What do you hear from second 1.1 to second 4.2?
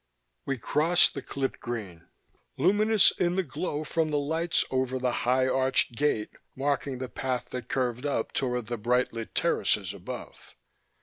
the clipped green, luminous in the glow from the